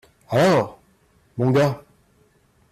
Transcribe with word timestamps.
Alors! 0.31 0.79
Mon 1.37 1.51
gars! 1.51 1.79